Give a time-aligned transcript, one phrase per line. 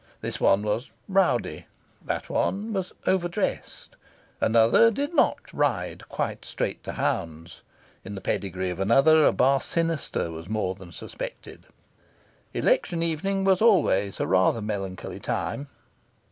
[0.21, 1.67] This one was "rowdy";
[2.03, 3.95] that one was over dressed;
[4.41, 7.61] another did not ride quite straight to hounds;
[8.03, 11.67] in the pedigree of another a bar sinister was more than suspected.
[12.51, 15.67] Election evening was always a rather melancholy time.